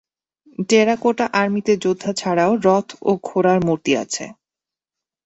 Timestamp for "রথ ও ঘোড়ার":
2.65-3.59